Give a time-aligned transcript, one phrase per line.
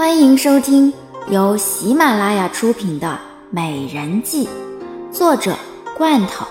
[0.00, 0.90] 欢迎收听
[1.28, 3.06] 由喜马拉雅出品的
[3.50, 4.46] 《美人计》，
[5.12, 5.54] 作者
[5.94, 6.46] 罐头，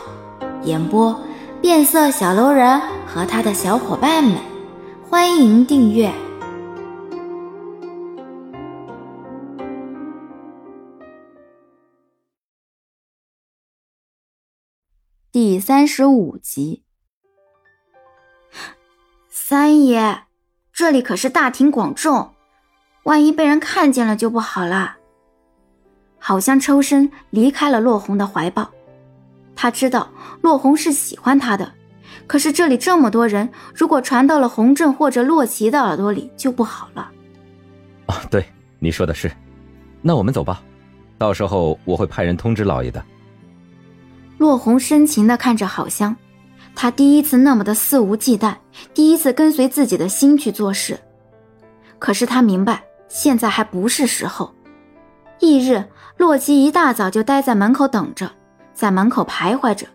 [0.65, 1.19] 演播
[1.59, 4.37] 变色小楼人和他的小伙伴们。
[5.09, 6.13] 欢迎订阅
[15.31, 16.83] 第三十五集。
[19.27, 20.25] 三爷，
[20.71, 22.35] 这里可是大庭广众。
[23.09, 24.95] 万一被人看见了就不好了。
[26.19, 28.69] 好像抽身离开了洛红的怀抱，
[29.55, 30.07] 他知道
[30.41, 31.73] 洛红是喜欢他的，
[32.27, 37.09] 可是这里这么多人，如果传到了洪震或者洛奇的耳朵里就不好了。
[38.05, 38.45] 哦，对，
[38.77, 39.31] 你说的是，
[40.03, 40.61] 那我们走吧，
[41.17, 43.03] 到时候我会派人通知老爷的。
[44.37, 46.15] 洛红深情地看着郝香，
[46.75, 48.55] 他第一次那么的肆无忌惮，
[48.93, 50.99] 第一次跟随自己的心去做事，
[51.97, 52.83] 可是他明白。
[53.09, 54.53] 现在还不是时候。
[55.39, 55.83] 翌日，
[56.15, 58.31] 洛奇一大早就待在门口等着，
[58.73, 59.87] 在门口徘徊着。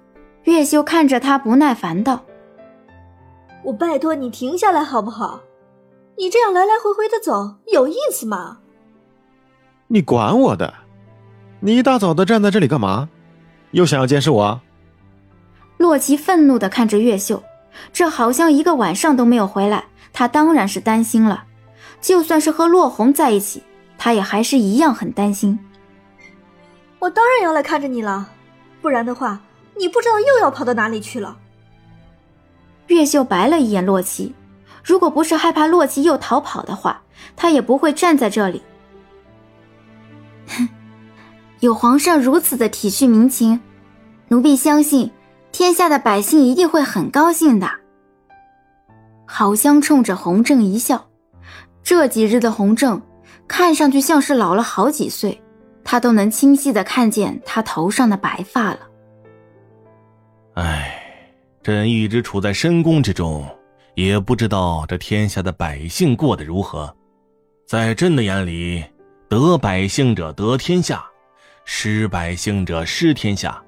[0.43, 2.23] 月秀看着他，不耐烦道
[3.65, 5.41] ：“我拜托你停下来好不好？
[6.19, 8.59] 你这样来来回回的走，有意思吗
[9.89, 10.75] ？”“你管我的！
[11.61, 13.09] 你一大早的站在这里干嘛？
[13.71, 14.61] 又想要监视我？”
[15.79, 17.43] 洛奇愤怒的看着月秀，
[17.93, 21.45] 这好像一个晚上都没有回来，他当然是担心了。
[22.05, 23.63] 就算是和洛红在一起，
[23.97, 25.59] 他也还是一样很担心。
[26.99, 28.29] 我当然要来看着你了，
[28.83, 29.41] 不然的话，
[29.79, 31.39] 你不知道又要跑到哪里去了。
[32.89, 34.35] 月秀白了一眼洛奇，
[34.85, 37.01] 如果不是害怕洛奇又逃跑的话，
[37.37, 38.61] 他也不会站在这里。
[40.49, 40.69] 哼，
[41.61, 43.59] 有皇上如此的体恤民情，
[44.29, 45.11] 奴婢相信
[45.53, 47.71] 天下的百姓一定会很高兴的。
[49.25, 51.07] 好香冲着洪正一笑。
[51.85, 53.01] 这几日的洪正，
[53.47, 55.39] 看上去像是老了好几岁，
[55.85, 58.79] 他都能清晰的看见他头上的白发了。
[60.55, 60.99] 唉，
[61.63, 63.47] 朕一直处在深宫之中，
[63.95, 66.93] 也不知道这天下的百姓过得如何。
[67.67, 68.83] 在朕的眼里，
[69.29, 71.05] 得百姓者得天下，
[71.67, 73.63] 失百姓者失天下，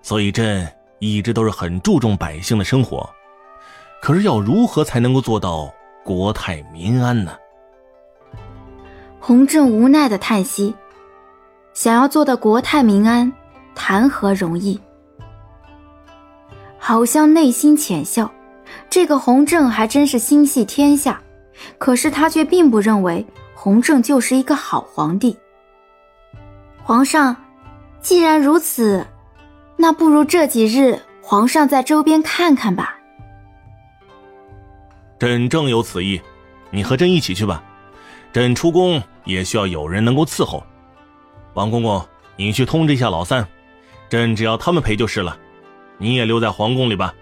[0.00, 0.66] 所以朕
[0.98, 3.06] 一直都是很注重百姓的生活。
[4.00, 5.70] 可是要如何才能够做到？
[6.08, 7.36] 国泰民安呢？
[9.20, 10.74] 洪正无奈的叹息，
[11.74, 13.30] 想要做到国泰民安，
[13.74, 14.80] 谈何容易？
[16.78, 18.32] 好像内心浅笑，
[18.88, 21.20] 这个洪正还真是心系天下，
[21.76, 25.36] 可是他却并不认为洪正就是一个好皇帝。
[26.82, 27.36] 皇上，
[28.00, 29.06] 既然如此，
[29.76, 32.97] 那不如这几日皇上在周边看看吧。
[35.18, 36.20] 朕正有此意，
[36.70, 37.62] 你和朕一起去吧。
[38.32, 40.62] 朕出宫也需要有人能够伺候。
[41.54, 42.06] 王公公，
[42.36, 43.46] 你去通知一下老三，
[44.08, 45.36] 朕只要他们陪就是了。
[45.96, 47.12] 你也留在皇宫里吧。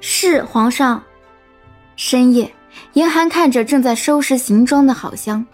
[0.00, 1.02] 是皇上。
[1.96, 2.52] 深夜，
[2.94, 5.46] 严寒看着正在收拾行装的好香。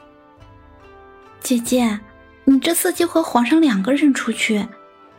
[1.38, 2.00] 姐姐，
[2.44, 4.67] 你这次就和皇上两个人出去，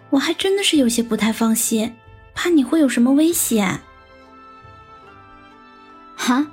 [0.09, 1.95] 我还真的是有些不太放心，
[2.33, 3.79] 怕你会有什么危险。
[6.21, 6.45] 哈，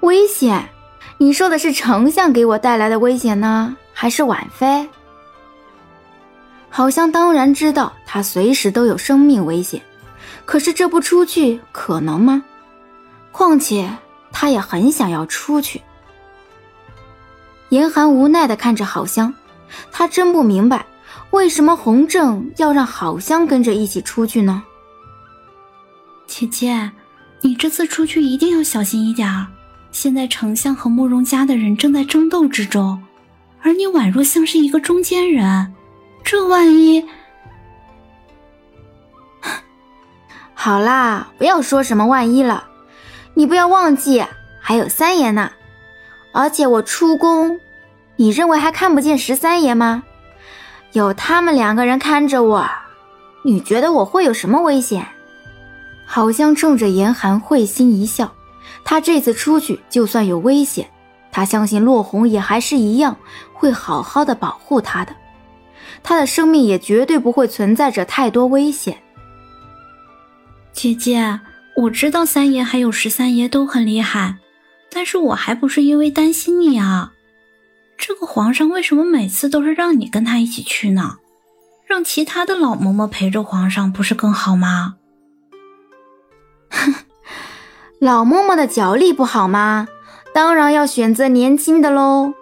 [0.00, 0.70] 危险？
[1.18, 4.88] 你说的是丞相给我带来的危险呢，还是婉妃？
[6.70, 9.82] 好像当然知道他随时都有生命危险，
[10.46, 12.42] 可是这不出去可能吗？
[13.30, 13.94] 况且
[14.32, 15.82] 他也很想要出去。
[17.68, 19.34] 严寒无奈的看着好香，
[19.92, 20.86] 他真不明白
[21.28, 24.62] 为什么洪正要让好香跟着一起出去呢？
[26.26, 26.90] 姐姐。
[27.42, 29.46] 你这次出去一定要小心一点儿。
[29.92, 33.02] 现在丞相和慕容家的人正在争斗之中，
[33.62, 35.72] 而你宛若像是一个中间人，
[36.22, 37.04] 这万一
[40.54, 42.68] 好啦，不要说什么万一了，
[43.34, 44.24] 你不要忘记
[44.60, 45.50] 还有三爷呢。
[46.32, 47.58] 而且我出宫，
[48.16, 50.04] 你认为还看不见十三爷吗？
[50.92, 52.70] 有他们两个人看着我，
[53.42, 55.04] 你觉得我会有什么危险？
[56.12, 58.32] 好像冲着严寒会心一笑，
[58.82, 60.90] 他这次出去就算有危险，
[61.30, 63.16] 他相信洛红也还是一样
[63.52, 65.14] 会好好的保护他的，
[66.02, 69.00] 他的生命也绝对不会存在着太多危险。
[70.72, 71.38] 姐姐，
[71.76, 74.34] 我知道三爷还有十三爷都很厉害，
[74.90, 77.12] 但是我还不是因为担心你啊。
[77.96, 81.18] 这个皇上为什么每次都是让你跟他一起去呢？
[81.86, 84.96] 让其他的老嬷嬷陪着皇上不是更好吗？
[86.70, 86.94] 哼，
[88.00, 89.88] 老嬷嬷的脚力不好吗？
[90.32, 92.34] 当然要选择年轻的喽。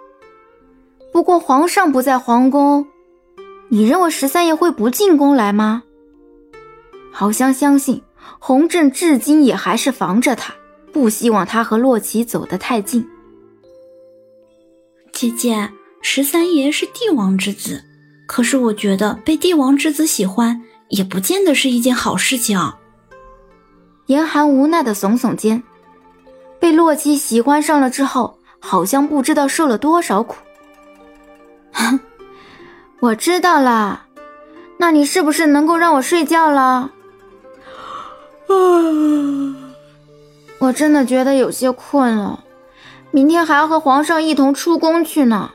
[1.11, 2.85] 不过皇上不在皇宫，
[3.69, 5.83] 你认为十三爷会不进宫来吗？
[7.11, 8.03] 好像相信
[8.37, 10.53] 洪正至今也还是防着他，
[10.93, 13.09] 不希望他和洛奇走得太近。
[15.11, 15.71] 姐姐，
[16.01, 17.83] 十三爷是帝王之子，
[18.27, 22.57] 可是我觉得被帝王之子喜欢也不见得是一件好事情。
[24.09, 25.61] 严寒无奈的耸耸肩，
[26.59, 30.37] 被洛基喜欢上了之后，好像不知道受了多少苦。
[33.01, 34.07] 我知道啦，
[34.77, 36.89] 那你是不是能够让我睡觉了？
[40.57, 42.43] 我真的觉得有些困了，
[43.11, 45.51] 明天还要和皇上一同出宫去呢。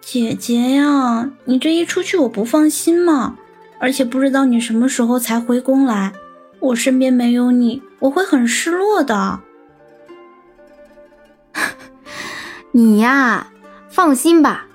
[0.00, 3.36] 姐姐呀，你这一出去我不放心嘛，
[3.78, 6.14] 而且不知道你什么时候才回宫来，
[6.62, 9.40] 我身边没有你，我会很失落的。
[12.70, 13.48] 你呀，
[13.90, 14.66] 放心吧。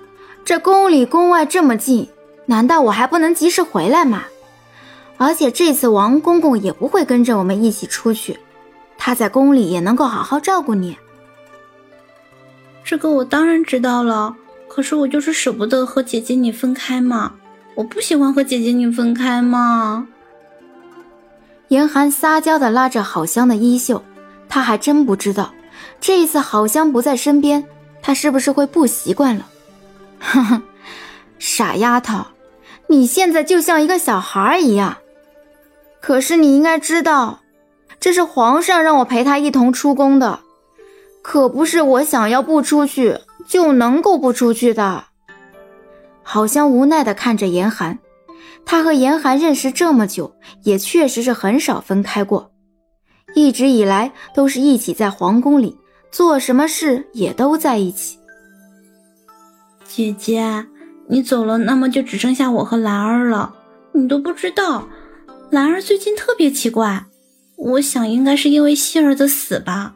[0.44, 2.08] 这宫里宫外这么近，
[2.46, 4.24] 难道我还不能及时回来吗？
[5.16, 8.38] 而且这次王公公也不会跟着我们一起出去，
[8.96, 10.96] 他在宫里也能够好好照顾你。
[12.84, 14.36] 这个我当然知道了，
[14.68, 17.34] 可是我就是舍不得和姐姐你分开嘛，
[17.74, 20.06] 我不喜欢和姐姐你分开嘛。
[21.68, 24.02] 严寒撒娇的拉着郝香的衣袖，
[24.48, 25.52] 他还真不知道，
[26.00, 27.64] 这一次郝香不在身边，
[28.02, 29.46] 他是不是会不习惯了。
[30.18, 30.62] 哼哼，
[31.38, 32.24] 傻丫头，
[32.86, 34.96] 你现在就像一个小孩一样。
[36.00, 37.40] 可是你应该知道，
[38.00, 40.40] 这是皇上让我陪他一同出宫的，
[41.22, 45.04] 可不是我想要不出去就能够不出去的。
[46.22, 47.98] 好像无奈的看着严寒，
[48.70, 50.30] 他和严寒认识这么久，
[50.62, 52.52] 也确实是很少分开过，
[53.34, 55.74] 一直以来都是一起在皇宫里
[56.12, 58.18] 做什么事也都在一起。
[59.86, 60.66] 姐姐，
[61.08, 63.54] 你走了，那么就只剩下我和兰儿了。
[63.94, 64.86] 你都不知道，
[65.50, 67.06] 兰儿最近特别奇怪。
[67.56, 69.94] 我想应该是因为希儿的死吧。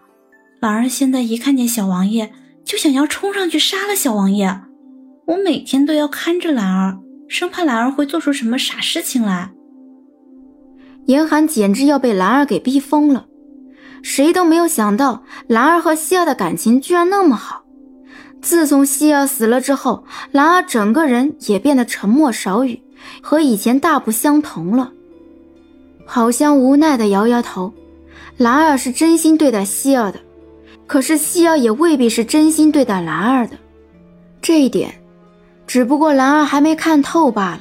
[0.60, 2.32] 兰儿现在一看见小王爷，
[2.64, 4.62] 就想要冲上去杀了小王爷。
[5.26, 6.98] 我每天都要看着兰儿，
[7.32, 9.50] 生怕兰儿会做出什么傻事情来。
[11.06, 13.24] 严寒简直要被兰儿给逼疯了。
[14.02, 17.64] 谁都没有想到，兰儿和希儿的感情居然那么好。
[18.42, 22.78] 自从希儿死了之后，兰儿整个人也变得沉默少语，
[23.22, 24.92] 和以前大不相同了。
[26.04, 27.72] 好像无奈的摇摇头。
[28.36, 30.20] 兰儿是真心对待希儿的，
[30.86, 33.56] 可是希儿也未必是真心对待兰儿的。
[34.42, 35.01] 这一点，
[35.72, 37.60] 只不过兰儿还没看透罢了。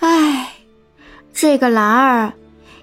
[0.00, 0.48] 唉，
[1.30, 2.32] 这个兰儿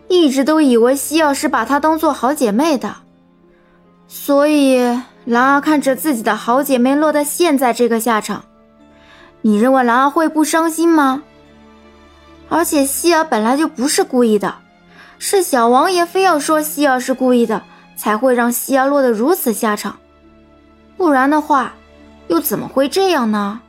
[0.08, 2.98] 一直都以为希儿是把她当做好姐妹的，
[4.08, 5.02] 所以。
[5.26, 8.44] 兰儿看着自己的好姐妹落得现在这个下场，
[9.42, 11.24] 你认为兰儿会不伤心吗？
[12.50, 14.54] 而且希儿本来就不是故意的，
[15.18, 17.64] 是小王爷非要说希儿是故意的，
[17.96, 19.98] 才会让希儿落得如此下场。
[20.98, 21.74] 不然的话，
[22.28, 23.60] 又怎么会这样呢？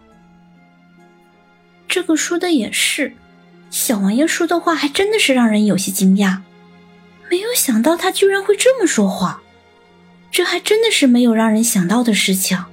[1.92, 3.12] 这个说的也是，
[3.68, 6.38] 小王爷说的话还真的是让人有些惊讶，
[7.30, 9.42] 没有想到他居然会这么说话。
[10.30, 12.64] 这还真的是没有让人想到的事情。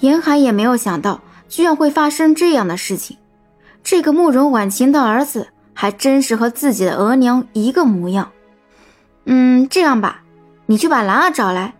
[0.00, 3.18] 严寒也没有想到，居然会发生这样的事情。
[3.84, 8.32] 这个慕容婉晴的儿子，还真是和自己的额娘一个模样。
[9.26, 10.22] 嗯，这样吧，
[10.64, 11.74] 你去把兰儿找来，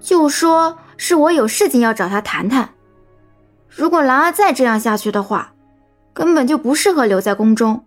[0.00, 2.70] 就说是我有事情要找他谈谈。
[3.76, 5.52] 如果兰儿再这样下去的话，
[6.12, 7.86] 根本就不适合留在宫中。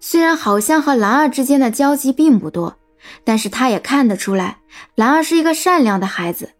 [0.00, 2.76] 虽然好像和兰儿之间的交集并不多。
[3.24, 4.58] 但是他也看得出来，
[4.96, 6.50] 兰儿是一个善良的孩子，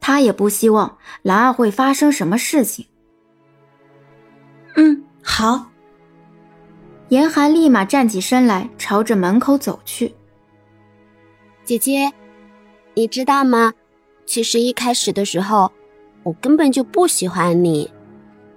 [0.00, 2.86] 他也不希望兰儿会发生什么事情。
[4.76, 5.70] 嗯，好。
[7.08, 10.14] 严寒立马站起身来，朝着门口走去。
[11.64, 12.12] 姐姐，
[12.92, 13.72] 你知道吗？
[14.26, 15.72] 其实一开始的时候，
[16.28, 17.90] 我根本就不喜欢你，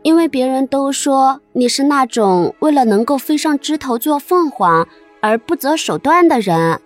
[0.02, 4.86] 因为别人都说你是那种为了能够飞上枝头做凤凰
[5.22, 6.82] 而不择手段的人。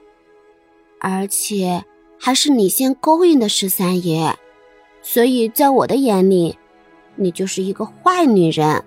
[0.99, 1.83] 而且
[2.19, 4.35] 还是你先勾引的十三爷，
[5.01, 6.55] 所以在我的眼里，
[7.15, 8.83] 你就是一个坏女人。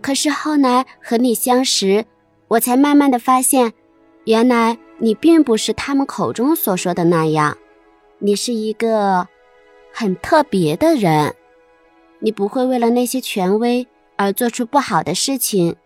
[0.00, 2.06] 可是后来和你相识，
[2.48, 3.74] 我才慢慢的发现，
[4.24, 7.58] 原来你并不是他们口中所说的那样，
[8.18, 9.28] 你是一个
[9.92, 11.34] 很特别的人。
[12.20, 15.76] 你不会为了那些权威而做出不好的事情，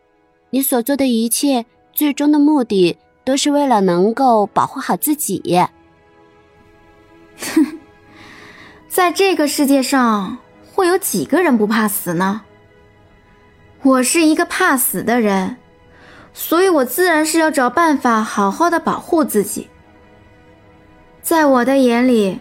[0.51, 2.99] 你所做的一切最终的目的。
[3.27, 5.43] 都是为了能够保护好自己。
[7.41, 7.79] 哼
[8.87, 10.39] 在这个世界上，
[10.73, 12.43] 会有几个人不怕死呢？
[13.83, 15.57] 我是一个怕死的人，
[16.33, 19.69] 所以我自然是要找办法好好的保护自己。
[21.21, 22.39] 在我的眼里，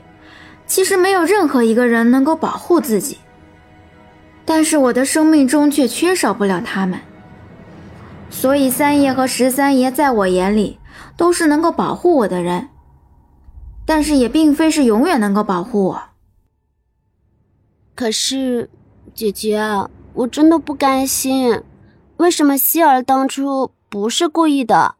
[0.75, 3.20] 其实没有任何一个人能够保护自己，
[4.44, 7.00] 但是我的生命中却缺少不了他们。
[8.29, 10.77] 所以三爷和十三爷在我眼里
[11.15, 12.67] 都是能够保护我的人，
[13.86, 16.03] 但是也并非是永远能够保护我。
[17.96, 18.70] 可是，
[19.13, 19.62] 姐姐。
[20.15, 21.62] 我真的不甘心，
[22.17, 24.96] 为什么希儿当初不是故意的，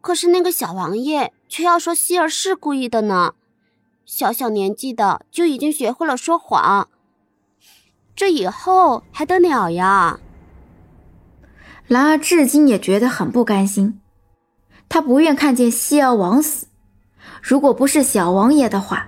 [0.00, 3.34] 可是那个小王爷却要说希儿是故意的呢？
[4.12, 6.88] 小小年纪的就已经学会了说谎，
[8.16, 10.18] 这以后还得了呀？
[11.86, 14.00] 兰儿至今也觉得很不甘心，
[14.88, 16.66] 他不愿看见希儿枉死。
[17.40, 19.06] 如果不是小王爷的话，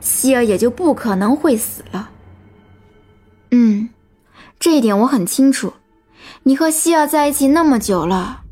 [0.00, 2.10] 希儿也就不可能会死了。
[3.50, 3.88] 嗯。
[4.60, 5.72] 这一点我很清楚，
[6.44, 8.44] 你和希儿在一起那么久了，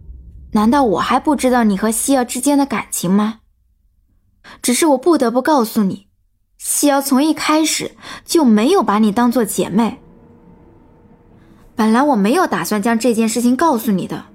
[0.54, 3.38] 难道我还不知道你和希儿之间的感情吗？
[4.62, 6.06] 只是我不得不告诉你，
[6.58, 7.92] 希儿从一开始
[8.24, 10.00] 就没有把你当做姐妹。
[11.76, 14.26] 本来我没有打算将这件事情告诉你的，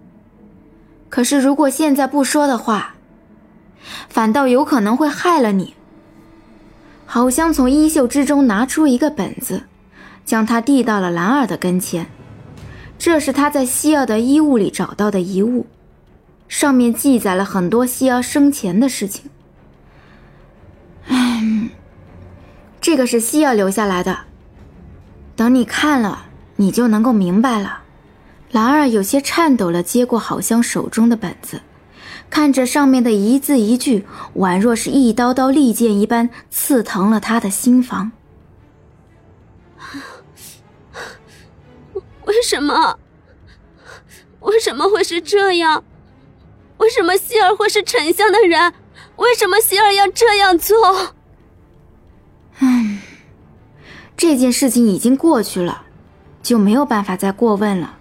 [1.09, 2.95] 可是如果现在不说的话，
[4.09, 5.75] 反倒有可能会害了你。
[7.05, 9.63] 好像从衣袖之中拿出一个本子。
[10.25, 12.05] 将它递到了兰儿的跟前，
[12.99, 15.65] 这是他在希儿的衣物里找到的遗物，
[16.47, 19.31] 上面记载了很多希儿生前的事情。
[21.07, 21.71] 嗯，
[22.81, 24.19] 这个是希儿留下来的，
[25.35, 27.83] 等你看了，你就能够明白了。
[28.51, 31.61] 兰儿有些颤抖了，接过好像手中的本子，
[32.29, 34.05] 看着上面的一字一句，
[34.37, 38.11] 宛若是一刀刀利剑一般，刺疼了他的心房。
[42.25, 42.97] 为什么？
[44.39, 45.83] 为什么会是这样？
[46.77, 48.73] 为什么希儿会是沉香的人？
[49.17, 51.15] 为什么希儿要这样做？
[52.61, 52.99] 嗯，
[54.19, 55.83] 这件事情已经过去了，
[56.43, 57.95] 就没有办法再过问了。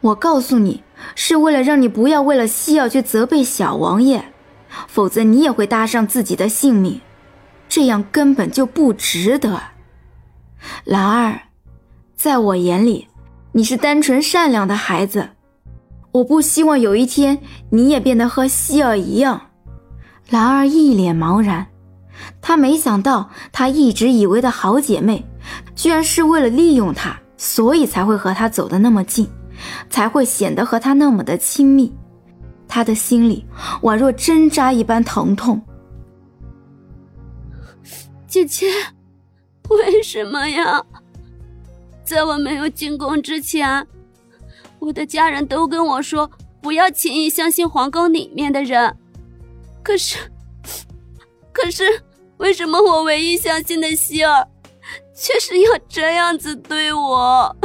[0.00, 0.82] 我告诉你，
[1.14, 4.24] 是为了让你不要为了希儿去责备小王爷，
[4.88, 7.00] 否则你也会搭上自己的性命，
[7.68, 9.62] 这样根本就不值得。
[10.82, 11.42] 兰儿。
[12.16, 13.06] 在我眼里，
[13.52, 15.28] 你是单纯善良的孩子。
[16.10, 17.38] 我不希望有一天
[17.70, 19.40] 你也变得和希儿一样。
[20.30, 21.68] 兰儿一脸茫然，
[22.40, 25.24] 她没想到，她一直以为的好姐妹，
[25.74, 29.28] 居然是为了利用她，所以才会和她走得那么近，
[29.90, 31.92] 才会显得和她那么的亲密。
[32.68, 33.46] 她的心里
[33.82, 35.60] 宛若针扎一般疼痛。
[38.26, 38.66] 姐姐，
[39.68, 40.82] 为什么呀？
[42.04, 43.86] 在我没有进宫之前，
[44.78, 46.30] 我的家人都跟我说
[46.60, 48.94] 不要轻易相信皇宫里面的人。
[49.82, 50.18] 可是，
[51.56, 51.84] 可是，
[52.36, 54.46] 为什么我唯一相信的希儿，
[55.14, 57.56] 却是要这样子对我？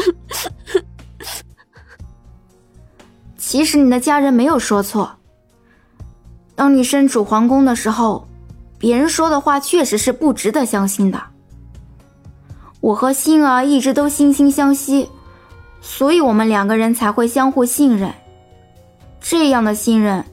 [3.38, 5.17] 其实你的家人没有说错。
[6.55, 8.25] 当你身处皇宫的时候，
[8.77, 11.21] 别人说的话确实是不值得相信的。
[12.79, 15.10] 我和星儿一直都惺惺相惜，
[15.81, 18.13] 所以我们两个人才会相互信任。
[19.19, 20.24] 这样的信任，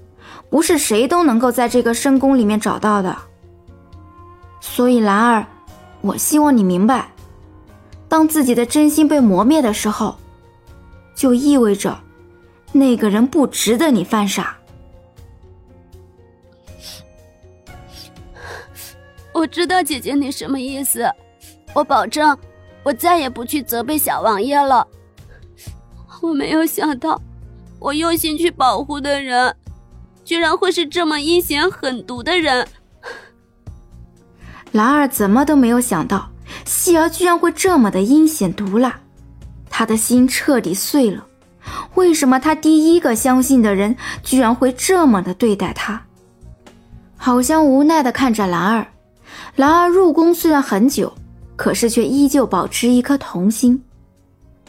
[0.49, 3.17] 不是谁都能够在这个深宫里面找到的。
[4.71, 5.47] 所以兰儿，
[6.03, 7.11] 我希望你明白，
[8.09, 10.17] 当自己的真心被磨灭的时候，
[11.17, 11.99] 就意味着
[12.73, 14.57] 那个人不值得你犯傻。
[19.35, 21.11] 我知道姐姐你什么意思。
[21.75, 22.39] 我保证，
[22.85, 24.87] 我再也不去责备小王爷了。
[26.21, 27.21] 我没有想到，
[27.81, 29.55] 我用心去保护的人，
[30.25, 32.67] 居然会是这么阴险狠毒的人。
[34.73, 36.29] 兰儿怎么都没有想到，
[36.65, 38.99] 希儿居然会这么的阴险毒辣，
[39.69, 41.25] 他的心彻底碎了。
[41.95, 46.03] 为什么他第一个相信的人，居然会这么的对待他？
[47.17, 48.87] 好像无奈的看着兰儿。
[49.57, 51.13] 兰儿入宫虽然很久。
[51.59, 53.83] 可是却依旧保持一颗童心，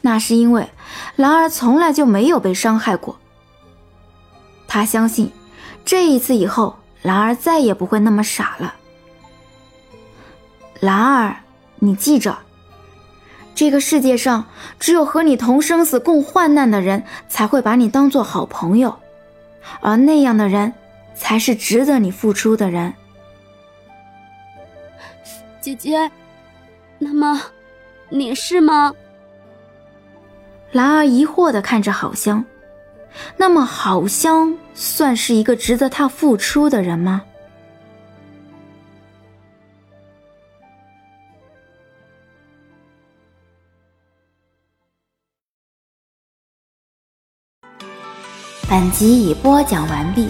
[0.01, 0.67] 那是因为
[1.17, 3.15] 兰儿从来就没有被伤害过。
[4.67, 5.31] 他相信，
[5.85, 8.73] 这一次以后，兰儿再也不会那么傻了。
[10.79, 11.35] 兰儿，
[11.79, 12.37] 你记着，
[13.53, 14.45] 这个世界上
[14.79, 18.97] 只有和你同生死、共患难的人，才会把你当做好朋友，
[19.81, 20.73] 而那样的人，
[21.15, 22.93] 才是值得你付出的人。
[25.59, 26.09] 姐姐。
[27.01, 27.41] 那么，
[28.09, 28.93] 你是吗？
[30.73, 32.43] 兰儿疑惑的看着好香。
[33.37, 37.23] 那么，好香算是一个值得他付出的人吗？
[48.79, 50.29] 本集已播讲完毕。